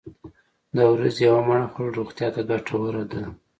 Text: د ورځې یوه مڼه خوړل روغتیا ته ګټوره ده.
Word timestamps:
د 0.75 0.77
ورځې 0.91 1.21
یوه 1.29 1.41
مڼه 1.47 1.67
خوړل 1.71 1.91
روغتیا 1.99 2.27
ته 2.35 2.41
ګټوره 2.49 3.03
ده. 3.11 3.23